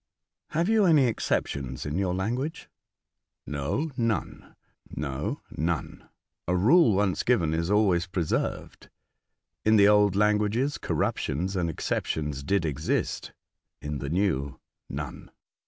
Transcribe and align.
"Have 0.57 0.67
you 0.67 0.85
any 0.87 1.05
exceptions 1.05 1.85
in 1.85 1.95
your 1.95 2.15
lan 2.15 2.33
guage 2.33 2.67
r 3.47 3.53
A 3.53 3.55
Martian 3.55 3.83
Instructor. 3.83 4.45
117" 4.95 5.01
No, 5.03 5.41
none; 5.55 6.09
a 6.47 6.55
rule 6.55 6.95
once 6.95 7.21
given 7.21 7.53
is 7.53 7.69
always 7.69 8.07
preserved. 8.07 8.89
In 9.63 9.75
the 9.75 9.87
old 9.87 10.15
languages 10.15 10.79
corruptions 10.79 11.55
and 11.55 11.69
exceptions 11.69 12.41
did 12.41 12.65
exist, 12.65 13.33
in 13.79 13.99
the 13.99 14.09
new 14.09 14.59
none." 14.89 15.29